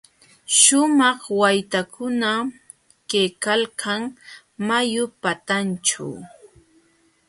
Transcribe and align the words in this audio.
Śhumaq 0.59 1.19
waytakuna 1.39 2.31
kaykalkan 3.11 4.01
mayu 4.67 5.05
patanćhu. 5.21 6.07